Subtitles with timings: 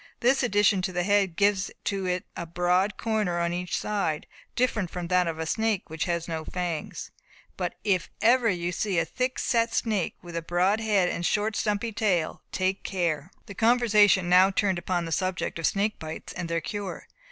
[0.21, 4.89] This addition to the head gives to it a broad corner on each side, different
[4.89, 7.11] from that of a snake which has no fangs.
[7.55, 11.23] But if ever you see a thick set snake with a broad head and a
[11.23, 16.33] short stumpy tail, take care." The conversation now turned upon the subject of snake bites
[16.33, 17.07] and their cure.